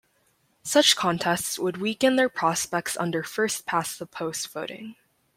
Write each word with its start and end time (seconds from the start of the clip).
Such 0.63 0.95
contests 0.95 1.59
would 1.59 1.77
weaken 1.77 2.15
their 2.15 2.27
prospects 2.27 2.97
under 2.97 3.21
first 3.21 3.67
past 3.67 3.99
the 3.99 4.07
post 4.07 4.47
voting. 4.47 4.95